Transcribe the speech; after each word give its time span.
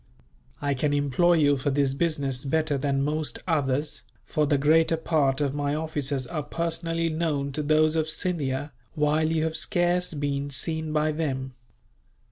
I 0.63 0.73
can 0.73 0.93
employ 0.93 1.33
you 1.33 1.57
for 1.57 1.69
this 1.69 1.93
business 1.93 2.43
better 2.43 2.75
than 2.75 3.03
most 3.03 3.37
others, 3.47 4.01
for 4.25 4.47
the 4.47 4.57
greater 4.57 4.97
part 4.97 5.41
of 5.41 5.53
my 5.53 5.75
officers 5.75 6.25
are 6.25 6.41
personally 6.41 7.07
known 7.09 7.51
to 7.51 7.61
those 7.61 7.95
of 7.95 8.09
Scindia, 8.09 8.71
while 8.95 9.29
you 9.31 9.43
have 9.43 9.55
scarce 9.55 10.15
been 10.15 10.49
seen 10.49 10.91
by 10.91 11.11
them. 11.11 11.53